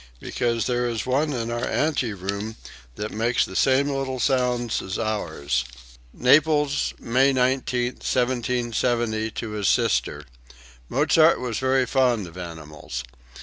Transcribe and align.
Because 0.19 0.65
there 0.65 0.89
is 0.89 1.05
one 1.05 1.31
in 1.31 1.51
our 1.51 1.63
anteroom 1.63 2.55
that 2.95 3.11
makes 3.11 3.45
the 3.45 3.55
same 3.55 3.87
little 3.87 4.19
sounds 4.19 4.81
as 4.81 4.97
ours." 4.97 5.63
(Naples, 6.11 6.95
May 6.97 7.31
19, 7.31 7.97
1770, 8.01 9.29
to 9.29 9.51
his 9.51 9.67
sister. 9.67 10.25
Mozart 10.89 11.39
was 11.39 11.59
very 11.59 11.85
fond 11.85 12.25
of 12.25 12.35
animals. 12.35 13.03